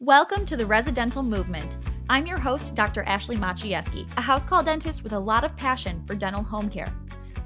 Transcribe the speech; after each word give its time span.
Welcome 0.00 0.46
to 0.46 0.56
the 0.56 0.64
Residential 0.64 1.24
Movement. 1.24 1.78
I'm 2.08 2.24
your 2.24 2.38
host, 2.38 2.76
Dr. 2.76 3.02
Ashley 3.02 3.34
Maciejewski, 3.34 4.08
a 4.16 4.20
house 4.20 4.46
call 4.46 4.62
dentist 4.62 5.02
with 5.02 5.12
a 5.12 5.18
lot 5.18 5.42
of 5.42 5.56
passion 5.56 6.04
for 6.06 6.14
dental 6.14 6.44
home 6.44 6.70
care. 6.70 6.94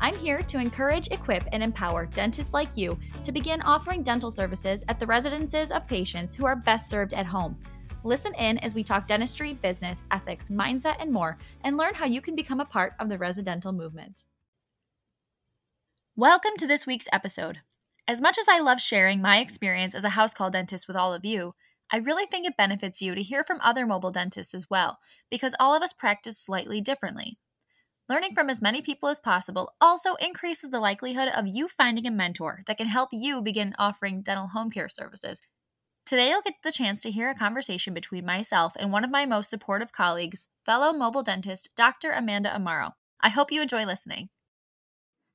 I'm 0.03 0.15
here 0.19 0.43
to 0.43 0.59
encourage, 0.59 1.09
equip, 1.11 1.45
and 1.51 1.63
empower 1.63 2.05
dentists 2.05 2.53
like 2.53 2.77
you 2.77 2.99
to 3.23 3.33
begin 3.33 3.63
offering 3.63 4.03
dental 4.03 4.31
services 4.31 4.85
at 4.89 5.01
the 5.01 5.07
residences 5.07 5.73
of 5.73 5.87
patients 5.87 6.35
who 6.35 6.45
are 6.45 6.55
best 6.55 6.91
served 6.91 7.15
at 7.15 7.25
home. 7.25 7.57
Listen 8.05 8.35
in 8.35 8.59
as 8.59 8.75
we 8.75 8.85
talk 8.85 9.07
dentistry, 9.07 9.55
business, 9.55 10.05
ethics, 10.11 10.51
mindset, 10.51 10.97
and 11.01 11.11
more, 11.11 11.39
and 11.65 11.79
learn 11.79 11.95
how 11.95 12.05
you 12.05 12.21
can 12.21 12.37
become 12.37 12.61
a 12.61 12.67
part 12.67 12.93
of 13.01 13.09
the 13.09 13.17
residential 13.17 13.73
movement. 13.73 14.25
Welcome 16.17 16.53
to 16.59 16.67
this 16.67 16.87
week's 16.87 17.09
episode. 17.15 17.61
As 18.07 18.21
much 18.21 18.37
as 18.37 18.47
I 18.47 18.59
love 18.59 18.79
sharing 18.79 19.23
my 19.23 19.39
experience 19.39 19.95
as 19.95 20.05
a 20.05 20.11
house 20.11 20.35
call 20.35 20.51
dentist 20.51 20.87
with 20.87 20.99
all 20.99 21.15
of 21.15 21.25
you, 21.25 21.55
I 21.93 21.99
really 21.99 22.25
think 22.25 22.47
it 22.47 22.57
benefits 22.57 23.03
you 23.03 23.15
to 23.15 23.23
hear 23.23 23.45
from 23.45 23.61
other 23.61 23.87
mobile 23.87 24.11
dentists 24.11 24.55
as 24.55 24.71
well, 24.71 24.99
because 25.31 25.55
all 25.61 25.75
of 25.75 25.83
us 25.83 25.93
practice 25.93 26.39
slightly 26.39 26.81
differently. 26.81 27.37
Learning 28.09 28.33
from 28.33 28.49
as 28.49 28.63
many 28.63 28.81
people 28.81 29.11
as 29.11 29.21
possible 29.21 29.75
also 29.79 30.15
increases 30.15 30.71
the 30.71 30.81
likelihood 30.81 31.29
of 31.29 31.47
you 31.47 31.69
finding 31.69 32.07
a 32.07 32.11
mentor 32.11 32.63
that 32.67 32.79
can 32.79 32.87
help 32.87 33.11
you 33.13 33.43
begin 33.43 33.75
offering 33.79 34.23
dental 34.23 34.49
home 34.49 34.71
care 34.71 34.89
services. 34.89 35.43
Today, 36.07 36.31
you'll 36.31 36.43
get 36.43 36.55
the 36.65 36.73
chance 36.73 37.03
to 37.03 37.11
hear 37.11 37.31
a 37.31 37.35
conversation 37.35 37.95
between 37.95 38.25
myself 38.25 38.73
and 38.77 38.91
one 38.91 39.05
of 39.05 39.11
my 39.11 39.27
most 39.27 39.51
supportive 39.51 39.93
colleagues, 39.93 40.49
fellow 40.65 40.93
mobile 40.93 41.23
dentist 41.23 41.69
Dr. 41.77 42.13
Amanda 42.13 42.51
Amaro. 42.51 42.93
I 43.21 43.29
hope 43.29 43.53
you 43.53 43.63
enjoy 43.63 43.85
listening. 43.85 44.31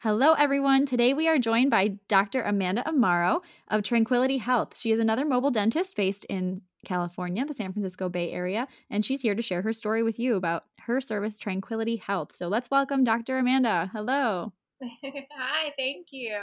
Hello, 0.01 0.33
everyone. 0.33 0.85
Today 0.85 1.15
we 1.15 1.27
are 1.27 1.39
joined 1.39 1.71
by 1.71 1.97
Dr. 2.07 2.43
Amanda 2.43 2.83
Amaro 2.83 3.41
of 3.69 3.81
Tranquility 3.81 4.37
Health. 4.37 4.77
She 4.77 4.91
is 4.91 4.99
another 4.99 5.25
mobile 5.25 5.49
dentist 5.49 5.95
based 5.95 6.23
in 6.25 6.61
California, 6.85 7.43
the 7.45 7.55
San 7.55 7.73
Francisco 7.73 8.07
Bay 8.07 8.31
Area, 8.31 8.67
and 8.91 9.03
she's 9.03 9.23
here 9.23 9.33
to 9.33 9.41
share 9.41 9.63
her 9.63 9.73
story 9.73 10.03
with 10.03 10.19
you 10.19 10.35
about 10.35 10.65
her 10.81 11.01
service, 11.01 11.39
Tranquility 11.39 11.95
Health. 11.95 12.35
So 12.35 12.47
let's 12.47 12.69
welcome 12.69 13.05
Dr. 13.05 13.39
Amanda. 13.39 13.89
Hello. 13.91 14.53
Hi, 14.83 15.73
thank 15.79 16.09
you. 16.11 16.41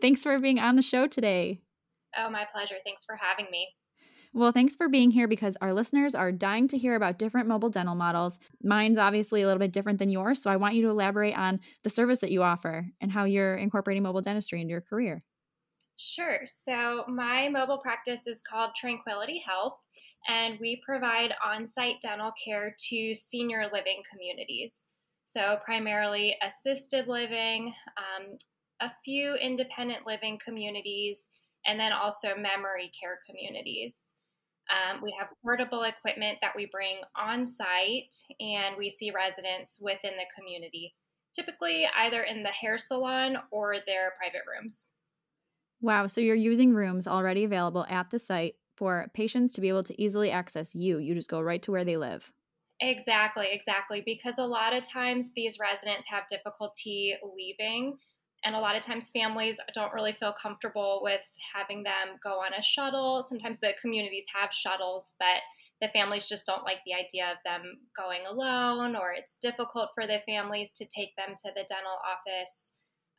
Thanks 0.00 0.22
for 0.22 0.38
being 0.38 0.58
on 0.58 0.76
the 0.76 0.82
show 0.82 1.06
today. 1.06 1.60
Oh, 2.16 2.30
my 2.30 2.46
pleasure. 2.50 2.76
Thanks 2.86 3.04
for 3.04 3.16
having 3.16 3.50
me. 3.50 3.68
Well, 4.32 4.52
thanks 4.52 4.76
for 4.76 4.88
being 4.88 5.10
here 5.10 5.26
because 5.28 5.56
our 5.60 5.72
listeners 5.72 6.14
are 6.14 6.32
dying 6.32 6.68
to 6.68 6.78
hear 6.78 6.94
about 6.94 7.18
different 7.18 7.48
mobile 7.48 7.70
dental 7.70 7.94
models. 7.94 8.38
Mine's 8.62 8.98
obviously 8.98 9.42
a 9.42 9.46
little 9.46 9.58
bit 9.58 9.72
different 9.72 9.98
than 9.98 10.10
yours, 10.10 10.40
so 10.42 10.50
I 10.50 10.56
want 10.56 10.74
you 10.74 10.82
to 10.82 10.90
elaborate 10.90 11.36
on 11.36 11.60
the 11.82 11.90
service 11.90 12.20
that 12.20 12.30
you 12.30 12.42
offer 12.42 12.86
and 13.00 13.10
how 13.10 13.24
you're 13.24 13.56
incorporating 13.56 14.02
mobile 14.02 14.20
dentistry 14.22 14.60
into 14.60 14.72
your 14.72 14.80
career. 14.80 15.22
Sure. 15.96 16.42
So, 16.46 17.04
my 17.08 17.48
mobile 17.48 17.78
practice 17.78 18.26
is 18.26 18.40
called 18.40 18.70
Tranquility 18.76 19.42
Health, 19.44 19.78
and 20.28 20.58
we 20.60 20.80
provide 20.84 21.34
on 21.44 21.66
site 21.66 22.00
dental 22.00 22.32
care 22.42 22.74
to 22.90 23.14
senior 23.14 23.68
living 23.72 24.02
communities. 24.10 24.88
So, 25.26 25.58
primarily 25.64 26.36
assisted 26.42 27.08
living, 27.08 27.74
um, 27.96 28.36
a 28.80 28.92
few 29.04 29.34
independent 29.34 30.06
living 30.06 30.38
communities, 30.44 31.30
and 31.66 31.80
then 31.80 31.92
also 31.92 32.36
memory 32.36 32.92
care 32.98 33.18
communities. 33.26 34.14
Um, 34.70 35.00
we 35.02 35.14
have 35.18 35.28
portable 35.42 35.84
equipment 35.84 36.38
that 36.42 36.52
we 36.54 36.68
bring 36.70 36.98
on 37.16 37.46
site, 37.46 38.14
and 38.38 38.76
we 38.76 38.90
see 38.90 39.10
residents 39.10 39.78
within 39.80 40.12
the 40.16 40.26
community, 40.36 40.94
typically 41.34 41.86
either 41.96 42.22
in 42.22 42.42
the 42.42 42.50
hair 42.50 42.76
salon 42.76 43.36
or 43.50 43.76
their 43.86 44.12
private 44.18 44.42
rooms. 44.46 44.90
Wow, 45.80 46.06
so 46.06 46.20
you're 46.20 46.34
using 46.34 46.74
rooms 46.74 47.06
already 47.06 47.44
available 47.44 47.86
at 47.88 48.10
the 48.10 48.18
site 48.18 48.54
for 48.76 49.10
patients 49.14 49.54
to 49.54 49.60
be 49.60 49.68
able 49.68 49.84
to 49.84 50.00
easily 50.00 50.30
access 50.30 50.74
you. 50.74 50.98
You 50.98 51.14
just 51.14 51.30
go 51.30 51.40
right 51.40 51.62
to 51.62 51.72
where 51.72 51.84
they 51.84 51.96
live. 51.96 52.32
Exactly, 52.80 53.46
exactly. 53.50 54.02
Because 54.04 54.38
a 54.38 54.44
lot 54.44 54.72
of 54.72 54.88
times 54.88 55.30
these 55.34 55.58
residents 55.58 56.06
have 56.08 56.28
difficulty 56.28 57.16
leaving 57.36 57.96
and 58.44 58.54
a 58.54 58.60
lot 58.60 58.76
of 58.76 58.82
times 58.82 59.10
families 59.10 59.60
don't 59.74 59.92
really 59.92 60.12
feel 60.12 60.34
comfortable 60.40 61.00
with 61.02 61.22
having 61.54 61.82
them 61.82 62.18
go 62.22 62.40
on 62.40 62.54
a 62.54 62.62
shuttle. 62.62 63.22
Sometimes 63.22 63.60
the 63.60 63.72
communities 63.80 64.26
have 64.34 64.52
shuttles, 64.52 65.14
but 65.18 65.40
the 65.80 65.88
families 65.88 66.28
just 66.28 66.46
don't 66.46 66.64
like 66.64 66.78
the 66.84 66.94
idea 66.94 67.30
of 67.30 67.38
them 67.44 67.78
going 67.96 68.22
alone, 68.26 68.96
or 68.96 69.12
it's 69.12 69.36
difficult 69.36 69.90
for 69.94 70.06
the 70.06 70.20
families 70.26 70.72
to 70.72 70.84
take 70.84 71.14
them 71.16 71.34
to 71.36 71.50
the 71.54 71.66
dental 71.68 71.98
office. 72.04 72.74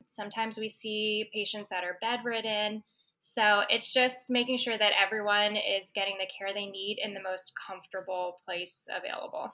Sometimes 0.07 0.57
we 0.57 0.69
see 0.69 1.29
patients 1.33 1.69
that 1.69 1.83
are 1.83 1.97
bedridden. 2.01 2.83
So 3.19 3.63
it's 3.69 3.91
just 3.91 4.29
making 4.29 4.57
sure 4.57 4.77
that 4.77 4.93
everyone 5.01 5.55
is 5.55 5.91
getting 5.93 6.15
the 6.17 6.27
care 6.27 6.53
they 6.53 6.65
need 6.65 6.99
in 7.03 7.13
the 7.13 7.21
most 7.21 7.53
comfortable 7.67 8.39
place 8.45 8.87
available. 8.89 9.53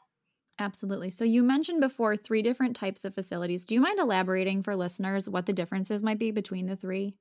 Absolutely. 0.57 1.09
So 1.09 1.25
you 1.25 1.43
mentioned 1.43 1.81
before 1.81 2.15
three 2.15 2.41
different 2.41 2.75
types 2.75 3.03
of 3.03 3.13
facilities. 3.13 3.65
Do 3.65 3.75
you 3.75 3.81
mind 3.81 3.99
elaborating 3.99 4.63
for 4.63 4.75
listeners 4.75 5.27
what 5.27 5.45
the 5.45 5.53
differences 5.53 6.01
might 6.01 6.19
be 6.19 6.31
between 6.31 6.65
the 6.65 6.77
three? 6.77 7.13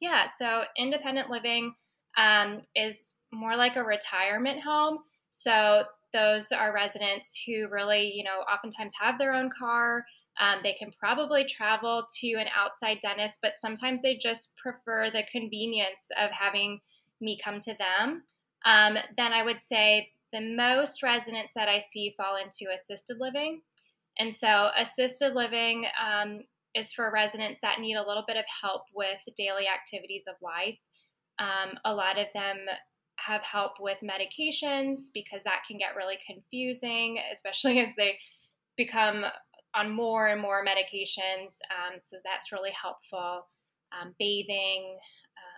Yeah. 0.00 0.26
So 0.26 0.62
independent 0.78 1.30
living 1.30 1.74
um, 2.16 2.60
is 2.76 3.14
more 3.32 3.56
like 3.56 3.76
a 3.76 3.82
retirement 3.82 4.62
home. 4.62 4.98
So 5.30 5.84
those 6.12 6.52
are 6.52 6.72
residents 6.72 7.40
who 7.46 7.68
really, 7.68 8.12
you 8.14 8.24
know, 8.24 8.40
oftentimes 8.52 8.92
have 9.00 9.18
their 9.18 9.34
own 9.34 9.50
car. 9.56 10.04
Um, 10.40 10.60
they 10.62 10.72
can 10.72 10.90
probably 10.98 11.44
travel 11.44 12.06
to 12.20 12.32
an 12.34 12.46
outside 12.56 12.98
dentist, 13.02 13.40
but 13.42 13.52
sometimes 13.56 14.00
they 14.00 14.16
just 14.16 14.56
prefer 14.56 15.10
the 15.10 15.24
convenience 15.30 16.08
of 16.20 16.30
having 16.30 16.80
me 17.20 17.38
come 17.42 17.60
to 17.60 17.74
them. 17.78 18.22
Um, 18.64 18.96
then 19.16 19.32
I 19.32 19.42
would 19.42 19.60
say 19.60 20.08
the 20.32 20.40
most 20.40 21.02
residents 21.02 21.52
that 21.54 21.68
I 21.68 21.78
see 21.78 22.14
fall 22.16 22.36
into 22.36 22.72
assisted 22.72 23.18
living. 23.18 23.62
And 24.18 24.34
so, 24.34 24.70
assisted 24.78 25.34
living 25.34 25.86
um, 26.00 26.40
is 26.74 26.92
for 26.92 27.10
residents 27.12 27.60
that 27.62 27.80
need 27.80 27.96
a 27.96 28.06
little 28.06 28.24
bit 28.26 28.36
of 28.36 28.44
help 28.62 28.82
with 28.94 29.18
daily 29.36 29.64
activities 29.66 30.24
of 30.28 30.34
life. 30.42 30.78
Um, 31.38 31.78
a 31.84 31.94
lot 31.94 32.18
of 32.18 32.26
them 32.34 32.58
have 33.16 33.42
help 33.42 33.72
with 33.80 33.98
medications 34.02 35.08
because 35.12 35.42
that 35.44 35.62
can 35.66 35.78
get 35.78 35.96
really 35.96 36.18
confusing, 36.26 37.18
especially 37.32 37.80
as 37.80 37.90
they 37.96 38.18
become 38.76 39.24
on 39.74 39.94
more 39.94 40.28
and 40.28 40.40
more 40.40 40.64
medications. 40.64 41.58
Um, 41.70 41.98
so, 42.00 42.16
that's 42.24 42.52
really 42.52 42.72
helpful. 42.80 43.48
Um, 43.90 44.14
bathing, 44.18 44.98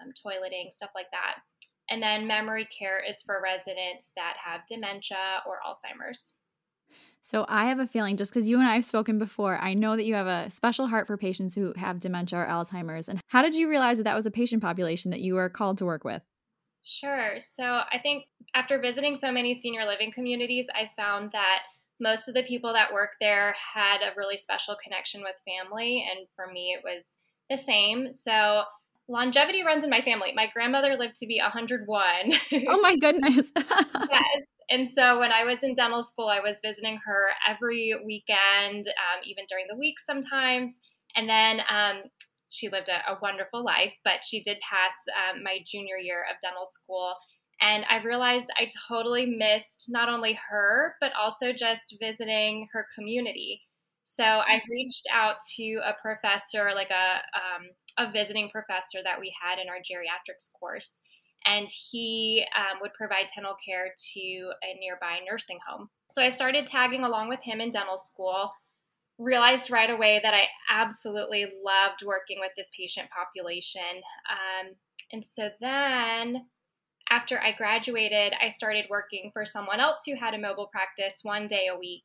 um, 0.02 0.12
toileting, 0.24 0.70
stuff 0.70 0.90
like 0.94 1.10
that. 1.12 1.36
And 1.92 2.02
then 2.02 2.26
memory 2.26 2.66
care 2.66 3.04
is 3.06 3.20
for 3.20 3.38
residents 3.44 4.12
that 4.16 4.36
have 4.42 4.62
dementia 4.66 5.42
or 5.46 5.58
Alzheimer's. 5.62 6.38
So 7.20 7.44
I 7.50 7.66
have 7.66 7.80
a 7.80 7.86
feeling 7.86 8.16
just 8.16 8.32
because 8.32 8.48
you 8.48 8.58
and 8.58 8.66
I 8.66 8.76
have 8.76 8.86
spoken 8.86 9.18
before, 9.18 9.58
I 9.58 9.74
know 9.74 9.94
that 9.94 10.06
you 10.06 10.14
have 10.14 10.26
a 10.26 10.50
special 10.50 10.86
heart 10.86 11.06
for 11.06 11.18
patients 11.18 11.54
who 11.54 11.74
have 11.76 12.00
dementia 12.00 12.38
or 12.38 12.46
Alzheimer's. 12.46 13.10
And 13.10 13.20
how 13.26 13.42
did 13.42 13.54
you 13.54 13.68
realize 13.68 13.98
that 13.98 14.04
that 14.04 14.16
was 14.16 14.24
a 14.24 14.30
patient 14.30 14.62
population 14.62 15.10
that 15.10 15.20
you 15.20 15.34
were 15.34 15.50
called 15.50 15.76
to 15.78 15.84
work 15.84 16.02
with? 16.02 16.22
Sure. 16.82 17.36
So 17.40 17.62
I 17.62 17.98
think 18.02 18.24
after 18.54 18.80
visiting 18.80 19.14
so 19.14 19.30
many 19.30 19.52
senior 19.52 19.84
living 19.84 20.12
communities, 20.12 20.68
I 20.74 20.90
found 20.96 21.32
that 21.32 21.58
most 22.00 22.26
of 22.26 22.32
the 22.32 22.42
people 22.42 22.72
that 22.72 22.94
work 22.94 23.10
there 23.20 23.54
had 23.74 23.98
a 23.98 24.14
really 24.16 24.38
special 24.38 24.76
connection 24.82 25.20
with 25.20 25.34
family. 25.44 26.08
And 26.10 26.26
for 26.34 26.50
me, 26.50 26.74
it 26.74 26.82
was 26.82 27.18
the 27.50 27.58
same. 27.58 28.10
So 28.10 28.62
longevity 29.08 29.62
runs 29.64 29.84
in 29.84 29.90
my 29.90 30.00
family. 30.00 30.32
My 30.34 30.48
grandmother 30.52 30.96
lived 30.96 31.16
to 31.16 31.26
be 31.26 31.40
101. 31.40 31.86
oh 32.68 32.80
my 32.80 32.96
goodness. 33.00 33.50
yes. 33.56 34.42
And 34.70 34.88
so 34.88 35.18
when 35.18 35.32
I 35.32 35.44
was 35.44 35.62
in 35.62 35.74
dental 35.74 36.02
school, 36.02 36.28
I 36.28 36.40
was 36.40 36.60
visiting 36.64 36.98
her 37.04 37.28
every 37.48 37.94
weekend, 38.04 38.86
um, 38.86 39.20
even 39.24 39.44
during 39.48 39.66
the 39.68 39.76
week 39.76 40.00
sometimes. 40.00 40.80
And 41.14 41.28
then 41.28 41.60
um, 41.68 42.04
she 42.48 42.68
lived 42.68 42.88
a, 42.88 43.12
a, 43.12 43.18
wonderful 43.20 43.62
life, 43.62 43.92
but 44.04 44.24
she 44.24 44.42
did 44.42 44.58
pass 44.60 44.94
um, 45.28 45.42
my 45.42 45.58
junior 45.66 45.96
year 45.96 46.24
of 46.30 46.40
dental 46.40 46.64
school. 46.64 47.14
And 47.60 47.84
I 47.90 48.02
realized 48.02 48.48
I 48.58 48.68
totally 48.88 49.26
missed 49.26 49.86
not 49.88 50.08
only 50.08 50.38
her, 50.50 50.96
but 51.00 51.12
also 51.20 51.52
just 51.52 51.94
visiting 52.00 52.66
her 52.72 52.86
community. 52.98 53.60
So 54.04 54.24
I 54.24 54.56
mm-hmm. 54.56 54.72
reached 54.72 55.06
out 55.12 55.36
to 55.56 55.80
a 55.84 55.94
professor, 56.00 56.72
like 56.74 56.90
a 56.90 57.22
um, 57.36 57.68
a 57.98 58.10
visiting 58.10 58.48
professor 58.48 58.98
that 59.04 59.20
we 59.20 59.34
had 59.42 59.58
in 59.58 59.68
our 59.68 59.78
geriatrics 59.78 60.50
course, 60.58 61.02
and 61.44 61.68
he 61.90 62.44
um, 62.56 62.78
would 62.80 62.94
provide 62.94 63.26
dental 63.34 63.56
care 63.64 63.92
to 64.14 64.20
a 64.20 64.78
nearby 64.78 65.18
nursing 65.28 65.58
home. 65.66 65.88
So 66.10 66.22
I 66.22 66.30
started 66.30 66.66
tagging 66.66 67.04
along 67.04 67.28
with 67.28 67.40
him 67.42 67.60
in 67.60 67.70
dental 67.70 67.98
school. 67.98 68.52
Realized 69.18 69.70
right 69.70 69.90
away 69.90 70.20
that 70.22 70.34
I 70.34 70.44
absolutely 70.70 71.44
loved 71.44 72.02
working 72.04 72.38
with 72.40 72.52
this 72.56 72.70
patient 72.76 73.08
population. 73.10 74.02
Um, 74.30 74.74
and 75.12 75.24
so 75.24 75.50
then 75.60 76.46
after 77.10 77.38
I 77.38 77.52
graduated, 77.52 78.32
I 78.42 78.48
started 78.48 78.86
working 78.88 79.30
for 79.32 79.44
someone 79.44 79.80
else 79.80 80.02
who 80.06 80.16
had 80.16 80.34
a 80.34 80.38
mobile 80.38 80.68
practice 80.72 81.20
one 81.22 81.46
day 81.46 81.68
a 81.72 81.78
week, 81.78 82.04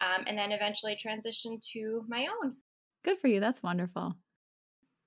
um, 0.00 0.24
and 0.26 0.36
then 0.36 0.52
eventually 0.52 0.96
transitioned 0.96 1.60
to 1.72 2.04
my 2.08 2.26
own. 2.42 2.56
Good 3.04 3.18
for 3.18 3.28
you. 3.28 3.40
That's 3.40 3.62
wonderful 3.62 4.14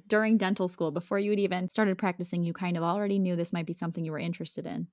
during 0.08 0.38
dental 0.38 0.68
school, 0.68 0.92
before 0.92 1.20
you 1.20 1.32
had 1.32 1.40
even 1.40 1.70
started 1.70 1.98
practicing, 1.98 2.44
you 2.44 2.54
kind 2.54 2.78
of 2.78 2.84
already 2.84 3.20
knew 3.20 3.36
this 3.36 3.54
might 3.54 3.66
be 3.66 3.74
something 3.74 4.04
you 4.04 4.12
were 4.12 4.20
interested 4.20 4.66
in? 4.66 4.88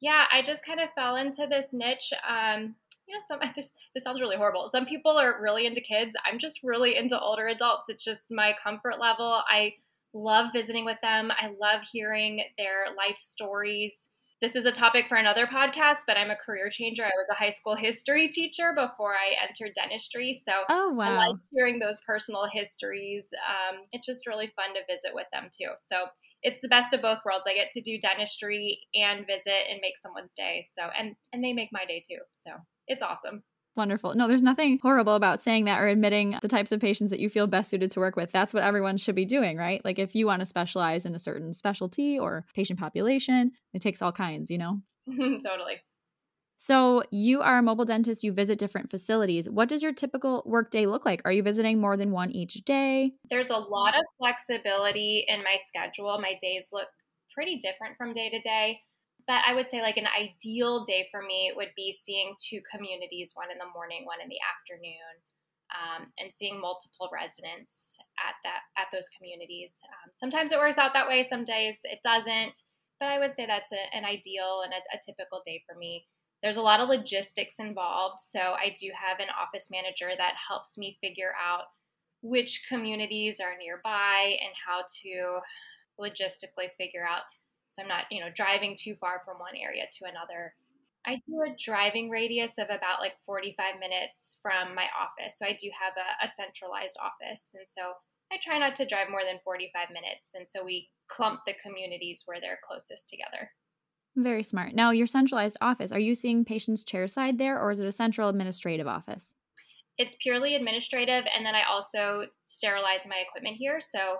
Yeah, 0.00 0.24
I 0.32 0.42
just 0.42 0.64
kind 0.64 0.80
of 0.80 0.88
fell 0.94 1.16
into 1.16 1.46
this 1.48 1.72
niche. 1.72 2.12
Um, 2.28 2.74
you 3.06 3.14
know, 3.14 3.20
some 3.26 3.40
this 3.56 3.74
this 3.94 4.04
sounds 4.04 4.20
really 4.20 4.36
horrible. 4.36 4.68
Some 4.68 4.86
people 4.86 5.12
are 5.18 5.40
really 5.40 5.66
into 5.66 5.80
kids. 5.80 6.16
I'm 6.24 6.38
just 6.38 6.60
really 6.62 6.96
into 6.96 7.18
older 7.18 7.48
adults. 7.48 7.88
It's 7.88 8.04
just 8.04 8.30
my 8.30 8.54
comfort 8.62 8.98
level. 9.00 9.42
I 9.48 9.74
love 10.12 10.50
visiting 10.52 10.84
with 10.84 10.98
them. 11.02 11.30
I 11.30 11.54
love 11.60 11.82
hearing 11.90 12.42
their 12.58 12.86
life 12.96 13.18
stories. 13.18 14.08
This 14.40 14.56
is 14.56 14.64
a 14.64 14.72
topic 14.72 15.04
for 15.06 15.16
another 15.16 15.46
podcast, 15.46 15.98
but 16.06 16.16
I'm 16.16 16.30
a 16.30 16.36
career 16.36 16.70
changer. 16.70 17.04
I 17.04 17.10
was 17.14 17.28
a 17.30 17.34
high 17.34 17.50
school 17.50 17.76
history 17.76 18.26
teacher 18.26 18.72
before 18.74 19.12
I 19.12 19.34
entered 19.46 19.74
dentistry. 19.74 20.32
So 20.32 20.52
oh, 20.70 20.94
wow. 20.94 21.12
I 21.12 21.28
like 21.28 21.36
hearing 21.52 21.78
those 21.78 22.00
personal 22.06 22.48
histories. 22.50 23.28
Um, 23.46 23.80
it's 23.92 24.06
just 24.06 24.26
really 24.26 24.50
fun 24.56 24.74
to 24.74 24.80
visit 24.90 25.10
with 25.14 25.26
them 25.30 25.50
too. 25.56 25.72
So 25.76 26.06
it's 26.42 26.62
the 26.62 26.68
best 26.68 26.94
of 26.94 27.02
both 27.02 27.18
worlds. 27.22 27.46
I 27.46 27.54
get 27.54 27.70
to 27.72 27.82
do 27.82 27.98
dentistry 27.98 28.80
and 28.94 29.26
visit 29.26 29.68
and 29.70 29.78
make 29.82 29.98
someone's 29.98 30.32
day. 30.32 30.64
So 30.74 30.88
and 30.98 31.16
and 31.34 31.44
they 31.44 31.52
make 31.52 31.68
my 31.70 31.84
day 31.84 32.02
too. 32.08 32.20
So 32.32 32.52
it's 32.86 33.02
awesome. 33.02 33.42
Wonderful. 33.76 34.14
No, 34.14 34.26
there's 34.26 34.42
nothing 34.42 34.78
horrible 34.82 35.14
about 35.14 35.42
saying 35.42 35.64
that 35.64 35.80
or 35.80 35.86
admitting 35.86 36.36
the 36.42 36.48
types 36.48 36.72
of 36.72 36.80
patients 36.80 37.10
that 37.10 37.20
you 37.20 37.30
feel 37.30 37.46
best 37.46 37.70
suited 37.70 37.90
to 37.92 38.00
work 38.00 38.16
with. 38.16 38.30
That's 38.32 38.52
what 38.52 38.64
everyone 38.64 38.96
should 38.96 39.14
be 39.14 39.24
doing, 39.24 39.56
right? 39.56 39.82
Like 39.84 39.98
if 39.98 40.14
you 40.14 40.26
want 40.26 40.40
to 40.40 40.46
specialize 40.46 41.06
in 41.06 41.14
a 41.14 41.20
certain 41.20 41.54
specialty 41.54 42.18
or 42.18 42.44
patient 42.54 42.78
population, 42.78 43.52
it 43.72 43.80
takes 43.80 44.02
all 44.02 44.12
kinds, 44.12 44.50
you 44.50 44.58
know? 44.58 44.80
totally. 45.08 45.80
So, 46.62 47.02
you 47.10 47.40
are 47.40 47.56
a 47.56 47.62
mobile 47.62 47.86
dentist, 47.86 48.22
you 48.22 48.34
visit 48.34 48.58
different 48.58 48.90
facilities. 48.90 49.48
What 49.48 49.70
does 49.70 49.82
your 49.82 49.94
typical 49.94 50.42
workday 50.44 50.84
look 50.84 51.06
like? 51.06 51.22
Are 51.24 51.32
you 51.32 51.42
visiting 51.42 51.80
more 51.80 51.96
than 51.96 52.10
one 52.10 52.30
each 52.32 52.52
day? 52.66 53.14
There's 53.30 53.48
a 53.48 53.56
lot 53.56 53.94
of 53.96 54.04
flexibility 54.18 55.24
in 55.26 55.38
my 55.38 55.56
schedule. 55.56 56.20
My 56.20 56.34
days 56.38 56.68
look 56.70 56.88
pretty 57.34 57.58
different 57.60 57.96
from 57.96 58.12
day 58.12 58.28
to 58.28 58.38
day. 58.40 58.80
But 59.26 59.42
I 59.46 59.54
would 59.54 59.68
say, 59.68 59.82
like, 59.82 59.96
an 59.96 60.06
ideal 60.06 60.84
day 60.84 61.08
for 61.10 61.22
me 61.22 61.52
would 61.54 61.72
be 61.76 61.92
seeing 61.92 62.34
two 62.38 62.60
communities, 62.70 63.32
one 63.34 63.50
in 63.50 63.58
the 63.58 63.72
morning, 63.74 64.04
one 64.04 64.20
in 64.22 64.28
the 64.28 64.40
afternoon, 64.40 65.14
um, 65.70 66.12
and 66.18 66.32
seeing 66.32 66.60
multiple 66.60 67.10
residents 67.12 67.96
at 68.18 68.34
that 68.44 68.62
at 68.76 68.88
those 68.92 69.08
communities. 69.16 69.78
Um, 69.86 70.10
sometimes 70.16 70.52
it 70.52 70.58
works 70.58 70.78
out 70.78 70.92
that 70.94 71.08
way, 71.08 71.22
some 71.22 71.44
days 71.44 71.80
it 71.84 72.00
doesn't. 72.02 72.58
But 72.98 73.08
I 73.08 73.18
would 73.18 73.32
say 73.32 73.46
that's 73.46 73.72
a, 73.72 73.96
an 73.96 74.04
ideal 74.04 74.62
and 74.64 74.72
a, 74.72 74.80
a 74.96 75.00
typical 75.04 75.42
day 75.44 75.62
for 75.66 75.78
me. 75.78 76.06
There's 76.42 76.56
a 76.56 76.62
lot 76.62 76.80
of 76.80 76.88
logistics 76.88 77.58
involved, 77.58 78.20
so 78.20 78.40
I 78.40 78.74
do 78.80 78.90
have 78.96 79.20
an 79.20 79.28
office 79.30 79.68
manager 79.70 80.10
that 80.16 80.34
helps 80.48 80.78
me 80.78 80.98
figure 81.00 81.32
out 81.36 81.64
which 82.22 82.64
communities 82.68 83.40
are 83.40 83.56
nearby 83.58 84.36
and 84.40 84.52
how 84.66 84.84
to 85.02 85.40
logistically 86.00 86.70
figure 86.78 87.06
out 87.06 87.22
so 87.70 87.82
I'm 87.82 87.88
not, 87.88 88.04
you 88.10 88.20
know, 88.20 88.30
driving 88.34 88.76
too 88.76 88.94
far 88.96 89.22
from 89.24 89.38
one 89.38 89.54
area 89.56 89.84
to 89.98 90.04
another. 90.04 90.54
I 91.06 91.22
do 91.24 91.40
a 91.46 91.56
driving 91.56 92.10
radius 92.10 92.58
of 92.58 92.66
about 92.66 93.00
like 93.00 93.14
45 93.24 93.80
minutes 93.80 94.38
from 94.42 94.74
my 94.74 94.86
office. 94.92 95.38
So 95.38 95.46
I 95.46 95.56
do 95.58 95.70
have 95.72 95.94
a, 95.96 96.26
a 96.26 96.28
centralized 96.28 96.98
office. 97.00 97.54
And 97.56 97.66
so 97.66 97.92
I 98.32 98.36
try 98.42 98.58
not 98.58 98.74
to 98.76 98.86
drive 98.86 99.08
more 99.08 99.22
than 99.24 99.40
45 99.44 99.88
minutes. 99.90 100.34
And 100.34 100.50
so 100.50 100.64
we 100.64 100.90
clump 101.08 101.40
the 101.46 101.54
communities 101.62 102.24
where 102.26 102.40
they're 102.40 102.58
closest 102.68 103.08
together. 103.08 103.50
Very 104.16 104.42
smart. 104.42 104.74
Now, 104.74 104.90
your 104.90 105.06
centralized 105.06 105.56
office, 105.60 105.92
are 105.92 105.98
you 105.98 106.16
seeing 106.16 106.44
patients 106.44 106.84
chairside 106.84 107.38
there 107.38 107.60
or 107.60 107.70
is 107.70 107.78
it 107.78 107.86
a 107.86 107.92
central 107.92 108.28
administrative 108.28 108.88
office? 108.88 109.34
It's 109.96 110.16
purely 110.20 110.56
administrative. 110.56 111.24
And 111.36 111.46
then 111.46 111.54
I 111.54 111.62
also 111.70 112.26
sterilize 112.44 113.06
my 113.08 113.22
equipment 113.26 113.56
here. 113.56 113.80
So 113.80 114.16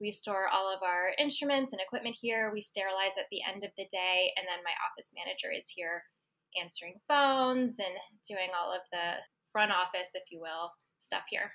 we 0.00 0.10
store 0.10 0.48
all 0.52 0.72
of 0.72 0.82
our 0.82 1.12
instruments 1.18 1.72
and 1.72 1.80
equipment 1.80 2.16
here. 2.20 2.50
We 2.52 2.60
sterilize 2.60 3.16
at 3.18 3.26
the 3.30 3.40
end 3.42 3.64
of 3.64 3.70
the 3.76 3.86
day. 3.90 4.32
And 4.36 4.46
then 4.46 4.62
my 4.64 4.72
office 4.90 5.12
manager 5.14 5.54
is 5.56 5.68
here 5.68 6.02
answering 6.60 7.00
phones 7.08 7.78
and 7.78 7.94
doing 8.28 8.50
all 8.58 8.72
of 8.72 8.82
the 8.92 9.22
front 9.52 9.72
office, 9.72 10.10
if 10.14 10.24
you 10.30 10.40
will, 10.40 10.72
stuff 11.00 11.22
here. 11.28 11.52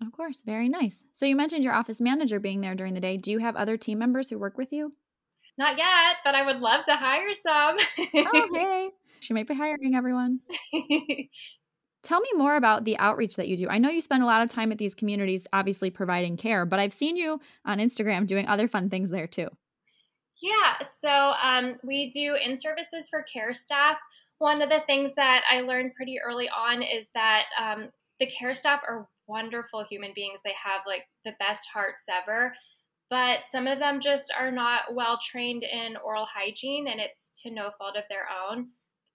Of 0.00 0.12
course. 0.12 0.42
Very 0.44 0.68
nice. 0.68 1.04
So 1.12 1.26
you 1.26 1.36
mentioned 1.36 1.64
your 1.64 1.74
office 1.74 2.00
manager 2.00 2.40
being 2.40 2.60
there 2.60 2.74
during 2.74 2.94
the 2.94 3.00
day. 3.00 3.16
Do 3.16 3.30
you 3.30 3.38
have 3.38 3.56
other 3.56 3.76
team 3.76 3.98
members 3.98 4.28
who 4.28 4.38
work 4.38 4.58
with 4.58 4.72
you? 4.72 4.92
Not 5.58 5.76
yet, 5.76 6.16
but 6.24 6.34
I 6.34 6.44
would 6.44 6.60
love 6.60 6.84
to 6.86 6.96
hire 6.96 7.34
some. 7.34 7.76
oh, 8.14 8.48
hey. 8.54 8.88
She 9.20 9.34
might 9.34 9.46
be 9.46 9.54
hiring 9.54 9.94
everyone. 9.94 10.40
Tell 12.02 12.20
me 12.20 12.30
more 12.34 12.56
about 12.56 12.84
the 12.84 12.98
outreach 12.98 13.36
that 13.36 13.46
you 13.46 13.56
do. 13.56 13.68
I 13.68 13.78
know 13.78 13.88
you 13.88 14.00
spend 14.00 14.22
a 14.22 14.26
lot 14.26 14.42
of 14.42 14.48
time 14.48 14.72
at 14.72 14.78
these 14.78 14.94
communities, 14.94 15.46
obviously 15.52 15.88
providing 15.88 16.36
care, 16.36 16.66
but 16.66 16.80
I've 16.80 16.92
seen 16.92 17.16
you 17.16 17.40
on 17.64 17.78
Instagram 17.78 18.26
doing 18.26 18.46
other 18.46 18.66
fun 18.66 18.90
things 18.90 19.10
there 19.10 19.28
too. 19.28 19.48
Yeah, 20.42 20.84
so 21.00 21.34
um, 21.40 21.76
we 21.84 22.10
do 22.10 22.34
in 22.34 22.56
services 22.56 23.08
for 23.08 23.22
care 23.22 23.54
staff. 23.54 23.96
One 24.38 24.60
of 24.60 24.70
the 24.70 24.82
things 24.86 25.14
that 25.14 25.42
I 25.48 25.60
learned 25.60 25.94
pretty 25.94 26.16
early 26.18 26.48
on 26.48 26.82
is 26.82 27.10
that 27.14 27.44
um, 27.60 27.90
the 28.18 28.26
care 28.26 28.54
staff 28.54 28.80
are 28.88 29.08
wonderful 29.28 29.84
human 29.84 30.10
beings. 30.16 30.40
They 30.44 30.54
have 30.60 30.80
like 30.84 31.04
the 31.24 31.34
best 31.38 31.68
hearts 31.72 32.06
ever, 32.10 32.52
but 33.08 33.44
some 33.44 33.68
of 33.68 33.78
them 33.78 34.00
just 34.00 34.32
are 34.36 34.50
not 34.50 34.94
well 34.94 35.20
trained 35.22 35.62
in 35.62 35.96
oral 36.04 36.26
hygiene, 36.26 36.88
and 36.88 36.98
it's 37.00 37.32
to 37.42 37.50
no 37.52 37.70
fault 37.78 37.96
of 37.96 38.04
their 38.10 38.26
own. 38.50 38.70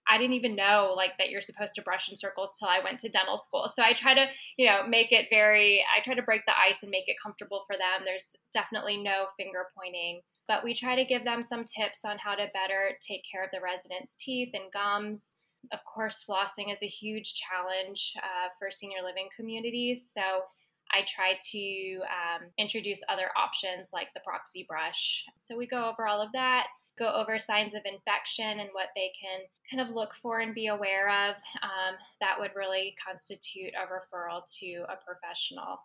I 0.08 0.18
didn't 0.18 0.34
even 0.34 0.56
know 0.56 0.94
like 0.96 1.12
that 1.18 1.28
you're 1.30 1.40
supposed 1.40 1.74
to 1.74 1.82
brush 1.82 2.08
in 2.10 2.16
circles 2.16 2.54
till 2.58 2.68
I 2.68 2.80
went 2.82 2.98
to 3.00 3.08
dental 3.08 3.36
school. 3.36 3.68
So 3.68 3.82
I 3.82 3.92
try 3.92 4.14
to, 4.14 4.26
you 4.56 4.66
know, 4.66 4.86
make 4.86 5.12
it 5.12 5.26
very 5.30 5.84
I 5.94 6.02
try 6.02 6.14
to 6.14 6.22
break 6.22 6.46
the 6.46 6.58
ice 6.58 6.82
and 6.82 6.90
make 6.90 7.08
it 7.08 7.16
comfortable 7.22 7.64
for 7.66 7.76
them. 7.76 8.04
There's 8.04 8.34
definitely 8.52 8.96
no 8.96 9.26
finger 9.36 9.66
pointing, 9.76 10.22
but 10.46 10.64
we 10.64 10.74
try 10.74 10.96
to 10.96 11.04
give 11.04 11.24
them 11.24 11.42
some 11.42 11.64
tips 11.64 12.04
on 12.04 12.16
how 12.18 12.34
to 12.34 12.50
better 12.54 12.92
take 13.06 13.22
care 13.30 13.44
of 13.44 13.50
the 13.52 13.60
residents' 13.60 14.16
teeth 14.18 14.50
and 14.54 14.72
gums. 14.72 15.36
Of 15.72 15.80
course, 15.84 16.24
flossing 16.28 16.72
is 16.72 16.82
a 16.82 16.86
huge 16.86 17.34
challenge 17.34 18.14
uh, 18.18 18.48
for 18.58 18.70
senior 18.70 19.02
living 19.04 19.28
communities. 19.36 20.10
So 20.14 20.42
I 20.90 21.04
try 21.06 21.34
to 21.52 21.98
um, 22.04 22.48
introduce 22.56 23.02
other 23.10 23.28
options 23.36 23.90
like 23.92 24.08
the 24.14 24.20
proxy 24.24 24.64
brush. 24.66 25.26
So 25.36 25.56
we 25.56 25.66
go 25.66 25.90
over 25.90 26.06
all 26.06 26.22
of 26.22 26.32
that 26.32 26.68
go 26.98 27.12
over 27.12 27.38
signs 27.38 27.74
of 27.74 27.82
infection 27.84 28.60
and 28.60 28.70
what 28.72 28.88
they 28.94 29.12
can 29.20 29.40
kind 29.70 29.86
of 29.86 29.94
look 29.94 30.14
for 30.20 30.40
and 30.40 30.54
be 30.54 30.66
aware 30.66 31.08
of, 31.08 31.36
um, 31.62 31.94
that 32.20 32.36
would 32.38 32.50
really 32.56 32.94
constitute 33.04 33.72
a 33.74 33.86
referral 33.86 34.42
to 34.58 34.84
a 34.88 34.96
professional. 35.04 35.78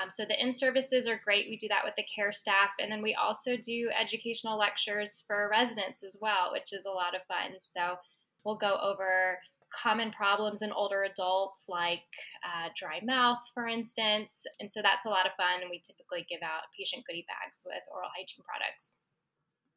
Um, 0.00 0.10
so 0.10 0.24
the 0.24 0.40
in 0.40 0.52
services 0.52 1.08
are 1.08 1.20
great. 1.24 1.46
We 1.48 1.56
do 1.56 1.68
that 1.68 1.84
with 1.84 1.94
the 1.96 2.04
care 2.14 2.32
staff. 2.32 2.70
And 2.78 2.92
then 2.92 3.02
we 3.02 3.14
also 3.14 3.56
do 3.56 3.90
educational 3.98 4.58
lectures 4.58 5.24
for 5.26 5.48
residents 5.50 6.04
as 6.04 6.18
well, 6.20 6.50
which 6.52 6.72
is 6.72 6.84
a 6.84 6.90
lot 6.90 7.14
of 7.14 7.22
fun. 7.26 7.56
So 7.60 7.96
we'll 8.44 8.56
go 8.56 8.78
over 8.82 9.38
common 9.74 10.10
problems 10.10 10.62
in 10.62 10.72
older 10.72 11.04
adults 11.04 11.66
like 11.68 12.08
uh, 12.44 12.68
dry 12.76 13.00
mouth, 13.02 13.38
for 13.52 13.66
instance. 13.66 14.44
And 14.60 14.70
so 14.70 14.80
that's 14.82 15.06
a 15.06 15.10
lot 15.10 15.26
of 15.26 15.32
fun. 15.36 15.60
And 15.60 15.70
we 15.70 15.80
typically 15.80 16.26
give 16.28 16.40
out 16.42 16.72
patient 16.76 17.04
goodie 17.06 17.26
bags 17.28 17.62
with 17.64 17.82
oral 17.92 18.10
hygiene 18.16 18.44
products. 18.44 18.98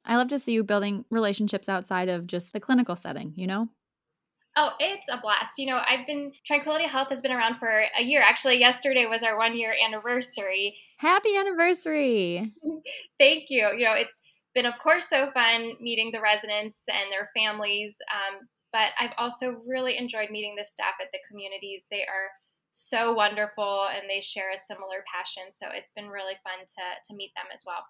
I 0.06 0.18
love 0.18 0.30
to 0.30 0.40
see 0.40 0.54
you 0.54 0.64
building 0.64 1.06
relationships 1.10 1.70
outside 1.70 2.10
of 2.10 2.28
just 2.28 2.54
the 2.54 2.60
clinical 2.60 2.96
setting, 2.96 3.34
you 3.36 3.48
know? 3.48 3.70
Oh, 4.58 4.72
it's 4.80 5.08
a 5.10 5.18
blast. 5.18 5.54
You 5.58 5.68
know, 5.68 5.80
I've 5.88 6.06
been, 6.06 6.34
Tranquility 6.46 6.86
Health 6.86 7.08
has 7.10 7.22
been 7.22 7.32
around 7.32 7.58
for 7.58 7.86
a 7.98 8.04
year. 8.04 8.22
Actually, 8.22 8.60
yesterday 8.60 9.06
was 9.06 9.24
our 9.24 9.38
one 9.38 9.56
year 9.56 9.74
anniversary. 9.86 10.76
Happy 10.98 11.38
anniversary. 11.38 12.52
Thank 13.20 13.46
you. 13.50 13.70
You 13.78 13.86
know, 13.86 13.94
it's 13.94 14.22
been, 14.54 14.66
of 14.66 14.74
course, 14.84 15.08
so 15.08 15.32
fun 15.32 15.74
meeting 15.80 16.12
the 16.12 16.20
residents 16.20 16.84
and 16.90 17.12
their 17.12 17.30
families. 17.36 17.98
Um, 18.12 18.48
but 18.74 18.92
I've 19.00 19.14
also 19.18 19.62
really 19.66 19.98
enjoyed 19.98 20.32
meeting 20.32 20.56
the 20.58 20.66
staff 20.66 20.96
at 21.02 21.08
the 21.14 21.20
communities. 21.30 21.88
They 21.90 22.02
are 22.02 22.32
so 22.72 23.14
wonderful 23.14 23.88
and 23.94 24.10
they 24.10 24.22
share 24.22 24.52
a 24.52 24.58
similar 24.58 25.04
passion. 25.14 25.44
So 25.52 25.68
it's 25.72 25.92
been 25.96 26.08
really 26.08 26.36
fun 26.44 26.60
to, 26.60 26.84
to 27.08 27.16
meet 27.16 27.32
them 27.36 27.48
as 27.54 27.64
well. 27.66 27.86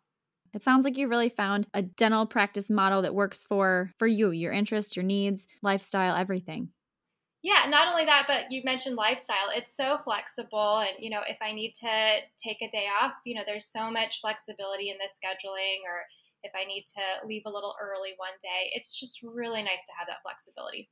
It 0.54 0.64
sounds 0.64 0.84
like 0.86 0.98
you 0.98 1.08
really 1.08 1.30
found 1.30 1.68
a 1.74 1.82
dental 1.82 2.26
practice 2.26 2.70
model 2.70 3.02
that 3.02 3.16
works 3.16 3.44
for 3.46 3.92
for 3.98 4.08
you, 4.08 4.32
your 4.32 4.52
interests, 4.54 4.96
your 4.96 5.04
needs, 5.04 5.46
lifestyle, 5.62 6.16
everything. 6.16 6.72
Yeah, 7.44 7.66
not 7.68 7.88
only 7.88 8.06
that, 8.06 8.26
but 8.28 8.52
you 8.52 8.62
mentioned 8.64 8.96
lifestyle. 8.96 9.50
It's 9.54 9.76
so 9.76 9.98
flexible 10.04 10.78
and 10.80 10.92
you 11.00 11.10
know, 11.10 11.24
if 11.28 11.38
I 11.42 11.54
need 11.54 11.74
to 11.82 12.20
take 12.38 12.62
a 12.62 12.70
day 12.70 12.86
off, 13.02 13.14
you 13.26 13.34
know, 13.36 13.42
there's 13.46 13.66
so 13.66 13.90
much 13.90 14.22
flexibility 14.22 14.90
in 14.92 14.98
the 14.98 15.10
scheduling 15.10 15.82
or 15.86 16.06
if 16.44 16.52
I 16.56 16.66
need 16.66 16.86
to 16.96 17.26
leave 17.28 17.44
a 17.46 17.50
little 17.52 17.76
early 17.82 18.14
one 18.18 18.38
day, 18.42 18.72
it's 18.74 18.96
just 19.00 19.22
really 19.24 19.64
nice 19.64 19.84
to 19.86 19.94
have 19.98 20.08
that 20.08 20.22
flexibility. 20.24 20.90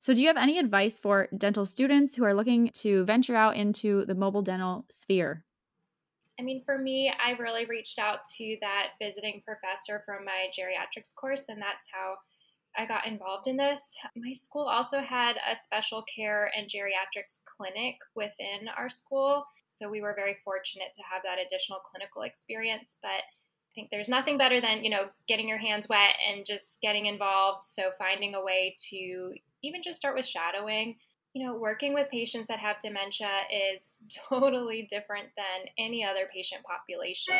So, 0.00 0.14
do 0.14 0.20
you 0.20 0.26
have 0.26 0.36
any 0.36 0.58
advice 0.58 0.98
for 0.98 1.28
dental 1.36 1.64
students 1.64 2.16
who 2.16 2.24
are 2.24 2.34
looking 2.34 2.70
to 2.74 3.04
venture 3.04 3.36
out 3.36 3.56
into 3.56 4.04
the 4.06 4.14
mobile 4.16 4.42
dental 4.42 4.86
sphere? 4.90 5.44
I 6.40 6.42
mean, 6.42 6.62
for 6.64 6.78
me, 6.78 7.12
I 7.22 7.32
really 7.32 7.66
reached 7.66 7.98
out 7.98 8.20
to 8.38 8.56
that 8.62 8.92
visiting 8.98 9.42
professor 9.44 10.02
from 10.06 10.24
my 10.24 10.46
geriatrics 10.58 11.14
course, 11.14 11.50
and 11.50 11.60
that's 11.60 11.86
how 11.92 12.14
I 12.78 12.86
got 12.86 13.06
involved 13.06 13.46
in 13.46 13.58
this. 13.58 13.94
My 14.16 14.32
school 14.32 14.64
also 14.64 15.00
had 15.00 15.36
a 15.36 15.54
special 15.54 16.02
care 16.14 16.50
and 16.56 16.66
geriatrics 16.66 17.40
clinic 17.44 17.96
within 18.16 18.68
our 18.78 18.88
school, 18.88 19.44
so 19.68 19.90
we 19.90 20.00
were 20.00 20.14
very 20.16 20.38
fortunate 20.42 20.94
to 20.94 21.02
have 21.12 21.20
that 21.24 21.44
additional 21.44 21.80
clinical 21.80 22.22
experience. 22.22 22.96
But 23.02 23.20
I 23.20 23.72
think 23.74 23.90
there's 23.90 24.08
nothing 24.08 24.38
better 24.38 24.62
than, 24.62 24.82
you 24.82 24.88
know, 24.88 25.10
getting 25.28 25.46
your 25.46 25.58
hands 25.58 25.90
wet 25.90 26.14
and 26.26 26.46
just 26.46 26.80
getting 26.80 27.04
involved. 27.04 27.64
So 27.64 27.90
finding 27.98 28.34
a 28.34 28.42
way 28.42 28.76
to 28.88 29.34
even 29.62 29.82
just 29.82 29.98
start 29.98 30.16
with 30.16 30.24
shadowing. 30.24 30.96
You 31.32 31.46
know, 31.46 31.54
working 31.54 31.94
with 31.94 32.10
patients 32.10 32.48
that 32.48 32.58
have 32.58 32.80
dementia 32.80 33.30
is 33.74 33.98
totally 34.28 34.86
different 34.90 35.28
than 35.36 35.68
any 35.78 36.04
other 36.04 36.28
patient 36.32 36.62
population. 36.64 37.34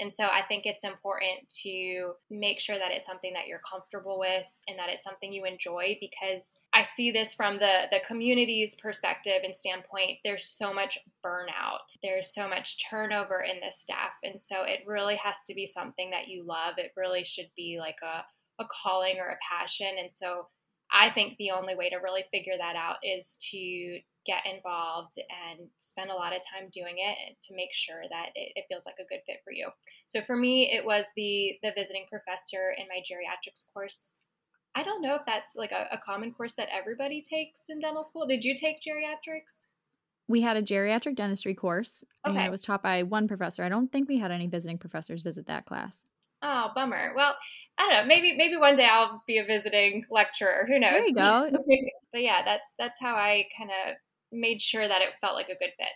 And 0.00 0.10
so 0.10 0.24
I 0.24 0.40
think 0.40 0.64
it's 0.64 0.82
important 0.82 1.46
to 1.62 2.12
make 2.30 2.58
sure 2.58 2.78
that 2.78 2.90
it's 2.90 3.04
something 3.04 3.34
that 3.34 3.46
you're 3.46 3.60
comfortable 3.70 4.18
with 4.18 4.44
and 4.66 4.78
that 4.78 4.88
it's 4.88 5.04
something 5.04 5.30
you 5.30 5.44
enjoy 5.44 5.98
because 6.00 6.56
I 6.72 6.82
see 6.82 7.10
this 7.10 7.34
from 7.34 7.58
the 7.58 7.82
the 7.90 8.00
community's 8.06 8.74
perspective 8.76 9.42
and 9.44 9.54
standpoint. 9.54 10.18
There's 10.24 10.46
so 10.46 10.72
much 10.72 10.98
burnout. 11.24 11.80
There's 12.02 12.32
so 12.34 12.48
much 12.48 12.88
turnover 12.88 13.42
in 13.42 13.60
the 13.60 13.70
staff. 13.70 14.12
And 14.24 14.40
so 14.40 14.62
it 14.62 14.80
really 14.86 15.16
has 15.16 15.36
to 15.48 15.54
be 15.54 15.66
something 15.66 16.10
that 16.10 16.28
you 16.28 16.44
love. 16.44 16.78
It 16.78 16.92
really 16.96 17.22
should 17.22 17.50
be 17.54 17.76
like 17.78 17.98
a, 18.02 18.24
a 18.62 18.66
calling 18.82 19.18
or 19.18 19.28
a 19.28 19.38
passion. 19.46 19.96
And 19.98 20.10
so 20.10 20.46
I 20.92 21.10
think 21.10 21.36
the 21.36 21.52
only 21.52 21.74
way 21.74 21.88
to 21.90 21.96
really 21.96 22.24
figure 22.30 22.54
that 22.58 22.76
out 22.76 22.96
is 23.02 23.36
to 23.50 24.00
get 24.26 24.42
involved 24.44 25.14
and 25.18 25.68
spend 25.78 26.10
a 26.10 26.14
lot 26.14 26.34
of 26.34 26.42
time 26.42 26.68
doing 26.72 26.96
it 26.98 27.36
to 27.42 27.56
make 27.56 27.72
sure 27.72 28.02
that 28.10 28.26
it, 28.34 28.52
it, 28.54 28.64
feels 28.68 28.84
like 28.84 28.96
a 29.00 29.08
good 29.08 29.20
fit 29.26 29.40
for 29.44 29.52
you. 29.52 29.68
So 30.06 30.20
for 30.22 30.36
me, 30.36 30.70
it 30.72 30.84
was 30.84 31.06
the 31.16 31.54
the 31.62 31.72
visiting 31.74 32.04
professor 32.10 32.74
in 32.76 32.86
my 32.88 33.00
geriatrics 33.00 33.72
course. 33.72 34.12
I 34.74 34.82
don't 34.82 35.02
know 35.02 35.14
if 35.14 35.22
that's 35.26 35.56
like 35.56 35.72
a, 35.72 35.88
a 35.92 35.98
common 35.98 36.32
course 36.32 36.54
that 36.54 36.68
everybody 36.72 37.22
takes 37.22 37.64
in 37.68 37.80
dental 37.80 38.04
school. 38.04 38.26
Did 38.26 38.44
you 38.44 38.54
take 38.56 38.82
geriatrics? 38.82 39.66
We 40.28 40.42
had 40.42 40.56
a 40.56 40.62
geriatric 40.62 41.16
dentistry 41.16 41.54
course, 41.54 42.04
okay. 42.24 42.36
and 42.36 42.46
it 42.46 42.50
was 42.50 42.62
taught 42.62 42.84
by 42.84 43.02
one 43.02 43.26
professor. 43.26 43.64
I 43.64 43.68
don't 43.68 43.90
think 43.90 44.08
we 44.08 44.18
had 44.18 44.30
any 44.30 44.46
visiting 44.46 44.78
professors 44.78 45.22
visit 45.22 45.46
that 45.46 45.66
class. 45.66 46.02
Oh, 46.42 46.70
bummer. 46.74 47.12
Well, 47.14 47.34
I 47.78 47.82
don't 47.82 47.92
know. 47.92 48.06
Maybe 48.06 48.36
maybe 48.36 48.56
one 48.56 48.76
day 48.76 48.86
I'll 48.86 49.22
be 49.26 49.38
a 49.38 49.44
visiting 49.44 50.04
lecturer. 50.10 50.66
Who 50.68 50.78
knows? 50.78 50.92
There 50.92 51.08
you 51.08 51.14
go. 51.14 51.50
but 52.12 52.22
yeah, 52.22 52.42
that's 52.44 52.74
that's 52.78 52.98
how 53.00 53.14
I 53.14 53.44
kind 53.56 53.70
of 53.70 53.96
made 54.32 54.62
sure 54.62 54.86
that 54.86 55.02
it 55.02 55.08
felt 55.20 55.34
like 55.34 55.46
a 55.46 55.58
good 55.58 55.72
fit. 55.78 55.88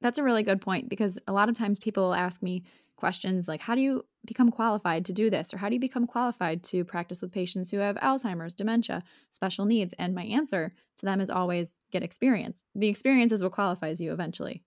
That's 0.00 0.18
a 0.18 0.22
really 0.22 0.42
good 0.42 0.60
point 0.60 0.88
because 0.88 1.18
a 1.26 1.32
lot 1.32 1.48
of 1.48 1.56
times 1.56 1.78
people 1.78 2.14
ask 2.14 2.42
me 2.42 2.64
questions 2.96 3.48
like 3.48 3.60
how 3.60 3.74
do 3.74 3.80
you 3.80 4.04
become 4.24 4.50
qualified 4.50 5.04
to 5.04 5.12
do 5.12 5.28
this 5.28 5.52
or 5.52 5.58
how 5.58 5.68
do 5.68 5.74
you 5.74 5.80
become 5.80 6.06
qualified 6.06 6.62
to 6.62 6.84
practice 6.84 7.20
with 7.20 7.32
patients 7.32 7.70
who 7.70 7.78
have 7.78 7.96
Alzheimer's, 7.96 8.54
dementia, 8.54 9.02
special 9.32 9.64
needs 9.64 9.94
and 9.98 10.14
my 10.14 10.22
answer 10.24 10.72
to 10.98 11.06
them 11.06 11.20
is 11.20 11.28
always 11.28 11.78
get 11.90 12.02
experience. 12.02 12.64
The 12.74 12.88
experience 12.88 13.32
is 13.32 13.42
what 13.42 13.52
qualifies 13.52 14.00
you 14.00 14.12
eventually. 14.12 14.62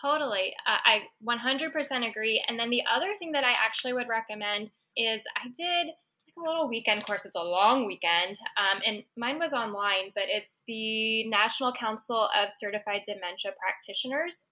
Totally. 0.00 0.54
I 0.66 1.02
100% 1.20 2.08
agree. 2.08 2.42
And 2.48 2.58
then 2.58 2.70
the 2.70 2.82
other 2.90 3.14
thing 3.18 3.32
that 3.32 3.44
I 3.44 3.50
actually 3.50 3.92
would 3.92 4.08
recommend 4.08 4.70
is 4.96 5.24
I 5.36 5.48
did 5.48 5.86
like 5.86 6.36
a 6.36 6.40
little 6.40 6.68
weekend 6.68 7.04
course. 7.04 7.24
It's 7.24 7.36
a 7.36 7.42
long 7.42 7.84
weekend, 7.86 8.38
um, 8.56 8.80
and 8.86 9.02
mine 9.16 9.38
was 9.38 9.52
online, 9.52 10.12
but 10.14 10.24
it's 10.26 10.62
the 10.66 11.28
National 11.28 11.72
Council 11.72 12.28
of 12.36 12.50
Certified 12.52 13.02
Dementia 13.06 13.52
Practitioners. 13.58 14.50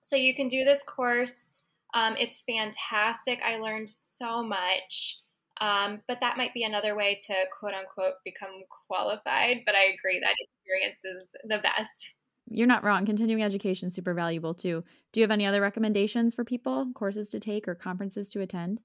So 0.00 0.16
you 0.16 0.34
can 0.34 0.48
do 0.48 0.64
this 0.64 0.82
course. 0.82 1.52
Um, 1.94 2.16
it's 2.18 2.42
fantastic. 2.42 3.40
I 3.44 3.58
learned 3.58 3.90
so 3.90 4.42
much. 4.42 5.20
Um, 5.60 6.02
but 6.08 6.18
that 6.20 6.36
might 6.36 6.54
be 6.54 6.64
another 6.64 6.94
way 6.96 7.18
to 7.28 7.34
quote 7.58 7.74
unquote 7.74 8.14
become 8.24 8.62
qualified. 8.88 9.62
But 9.66 9.74
I 9.74 9.84
agree 9.84 10.20
that 10.20 10.34
experience 10.40 11.02
is 11.04 11.34
the 11.44 11.58
best. 11.58 12.15
You're 12.48 12.66
not 12.66 12.84
wrong. 12.84 13.04
Continuing 13.06 13.42
education 13.42 13.88
is 13.88 13.94
super 13.94 14.14
valuable 14.14 14.54
too. 14.54 14.84
Do 15.12 15.20
you 15.20 15.24
have 15.24 15.30
any 15.30 15.46
other 15.46 15.60
recommendations 15.60 16.34
for 16.34 16.44
people, 16.44 16.92
courses 16.94 17.28
to 17.28 17.40
take 17.40 17.66
or 17.66 17.74
conferences 17.74 18.28
to 18.30 18.40
attend? 18.40 18.80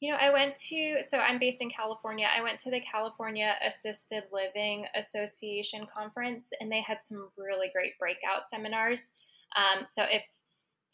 You 0.00 0.12
know, 0.12 0.18
I 0.20 0.30
went 0.30 0.54
to, 0.68 1.02
so 1.02 1.18
I'm 1.18 1.40
based 1.40 1.60
in 1.60 1.70
California. 1.70 2.28
I 2.36 2.42
went 2.42 2.60
to 2.60 2.70
the 2.70 2.80
California 2.80 3.54
Assisted 3.66 4.24
Living 4.32 4.86
Association 4.94 5.86
conference, 5.92 6.52
and 6.60 6.70
they 6.70 6.82
had 6.82 7.02
some 7.02 7.30
really 7.36 7.68
great 7.72 7.98
breakout 7.98 8.44
seminars. 8.48 9.14
Um, 9.56 9.84
so 9.84 10.04
if 10.04 10.22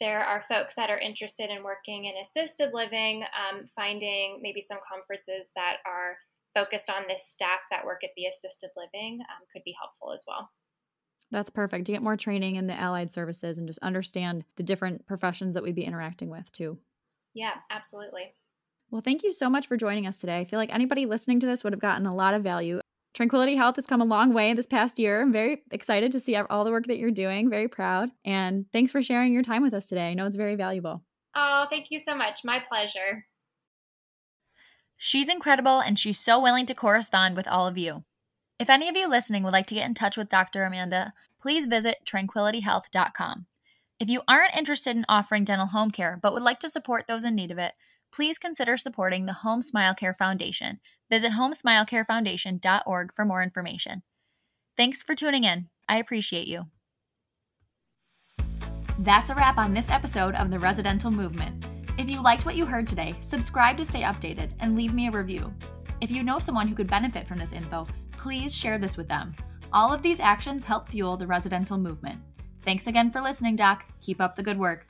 there 0.01 0.25
are 0.25 0.45
folks 0.49 0.75
that 0.77 0.89
are 0.89 0.99
interested 0.99 1.51
in 1.51 1.63
working 1.63 2.07
in 2.07 2.15
assisted 2.17 2.71
living, 2.73 3.25
um, 3.37 3.67
finding 3.77 4.41
maybe 4.41 4.63
some 4.63 4.79
conferences 4.91 5.53
that 5.55 5.77
are 5.87 6.17
focused 6.55 6.89
on 6.89 7.03
this 7.07 7.27
staff 7.27 7.61
that 7.71 7.85
work 7.85 8.01
at 8.05 8.11
the 8.17 8.25
assisted 8.25 8.71
living 8.77 9.21
um, 9.21 9.45
could 9.53 9.63
be 9.65 9.75
helpful 9.79 10.13
as 10.13 10.25
well. 10.27 10.51
That's 11.31 11.51
perfect. 11.51 11.87
To 11.87 11.93
get 11.93 12.03
more 12.03 12.17
training 12.17 12.57
in 12.57 12.67
the 12.67 12.79
allied 12.79 13.13
services 13.13 13.59
and 13.59 13.67
just 13.67 13.81
understand 13.81 14.45
the 14.57 14.63
different 14.63 15.07
professions 15.07 15.55
that 15.55 15.63
we'd 15.63 15.75
be 15.75 15.85
interacting 15.85 16.31
with 16.31 16.53
too. 16.53 16.79
Yeah, 17.35 17.55
absolutely. 17.71 18.35
Well, 18.91 19.03
thank 19.03 19.25
you 19.25 19.33
so 19.33 19.51
much 19.51 19.67
for 19.67 19.77
joining 19.77 20.07
us 20.07 20.21
today. 20.21 20.39
I 20.39 20.45
feel 20.45 20.59
like 20.59 20.73
anybody 20.73 21.07
listening 21.07 21.41
to 21.41 21.47
this 21.47 21.65
would 21.65 21.73
have 21.73 21.81
gotten 21.81 22.07
a 22.07 22.15
lot 22.15 22.35
of 22.35 22.43
value. 22.43 22.81
Tranquility 23.15 23.57
Health 23.57 23.77
has 23.77 23.87
come 23.87 24.01
a 24.01 24.05
long 24.05 24.33
way 24.33 24.55
this 24.55 24.67
past 24.67 24.99
year. 24.99 25.21
I'm 25.21 25.33
very 25.33 25.63
excited 25.71 26.13
to 26.13 26.21
see 26.21 26.37
all 26.37 26.65
the 26.65 26.71
work 26.71 26.87
that 26.89 26.99
you're 26.99 27.11
doing, 27.11 27.49
very 27.49 27.69
proud. 27.69 28.11
And 28.25 28.67
thanks 28.73 28.93
for 28.93 29.03
sharing 29.03 29.33
your 29.33 29.43
time 29.43 29.63
with 29.63 29.75
us 29.75 29.87
today. 29.87 30.11
I 30.11 30.15
know 30.15 30.27
it's 30.27 30.37
very 30.37 30.57
valuable. 30.57 31.03
Oh, 31.35 31.67
thank 31.71 31.91
you 31.91 31.99
so 31.99 32.15
much. 32.15 32.41
My 32.45 32.61
pleasure. 32.61 33.27
She's 34.97 35.29
incredible 35.29 35.81
and 35.81 35.99
she's 35.99 36.19
so 36.19 36.41
willing 36.41 36.67
to 36.67 36.75
correspond 36.75 37.37
with 37.37 37.49
all 37.49 37.67
of 37.67 37.79
you. 37.79 38.05
If 38.61 38.71
any 38.71 38.89
of 38.89 38.97
you 38.97 39.09
listening 39.09 39.43
would 39.43 39.53
like 39.53 39.67
to 39.67 39.75
get 39.75 39.87
in 39.87 39.95
touch 39.95 40.17
with 40.17 40.29
Dr. 40.29 40.65
Amanda, 40.65 41.13
please 41.41 41.67
visit 41.67 41.99
tranquilityhealth.com. 42.07 43.47
If 43.99 44.09
you 44.09 44.23
aren't 44.29 44.57
interested 44.57 44.97
in 44.97 45.05
offering 45.09 45.45
dental 45.45 45.67
home 45.67 45.91
care 45.91 46.19
but 46.23 46.33
would 46.33 46.43
like 46.43 46.61
to 46.61 46.69
support 46.69 47.07
those 47.07 47.25
in 47.25 47.35
need 47.35 47.51
of 47.51 47.59
it, 47.59 47.73
please 48.13 48.39
consider 48.39 48.77
supporting 48.77 49.27
the 49.27 49.33
Home 49.33 49.61
Smile 49.61 49.95
Care 49.95 50.15
Foundation. 50.15 50.79
Visit 51.11 51.33
homesmilecarefoundation.org 51.33 53.13
for 53.13 53.25
more 53.25 53.43
information. 53.43 54.03
Thanks 54.77 55.03
for 55.03 55.17
tuning 55.17 55.43
in. 55.43 55.69
I 55.89 55.99
appreciate 55.99 56.47
you. 56.47 56.67
That's 59.01 59.31
a 59.31 59.35
wrap 59.35 59.59
on 59.59 59.75
this 59.75 59.91
episode 59.91 60.37
of 60.37 60.51
The 60.51 60.61
Residential 60.61 61.11
Movement. 61.11 61.67
If 61.99 62.09
you 62.09 62.23
liked 62.23 62.47
what 62.47 62.57
you 62.57 62.67
heard 62.67 62.87
today, 62.87 63.15
subscribe 63.21 63.77
to 63.79 63.85
stay 63.85 64.03
updated 64.03 64.53
and 64.61 64.77
leave 64.77 64.95
me 64.95 65.09
a 65.09 65.11
review. 65.11 65.53
If 66.01 66.11
you 66.11 66.23
know 66.23 66.39
someone 66.39 66.69
who 66.69 66.75
could 66.75 66.87
benefit 66.87 67.27
from 67.27 67.39
this 67.39 67.53
info, 67.53 67.87
please 68.25 68.57
share 68.57 68.79
this 68.79 68.97
with 68.97 69.07
them. 69.07 69.37
All 69.71 69.93
of 69.93 70.01
these 70.01 70.19
actions 70.19 70.65
help 70.65 70.89
fuel 70.89 71.15
the 71.15 71.27
residential 71.27 71.77
movement. 71.77 72.19
Thanks 72.63 72.87
again 72.87 73.11
for 73.11 73.21
listening, 73.21 73.55
Doc. 73.55 73.85
Keep 74.01 74.19
up 74.23 74.35
the 74.35 74.43
good 74.43 74.59
work. 74.59 74.87